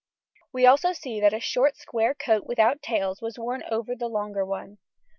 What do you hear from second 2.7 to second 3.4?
tails was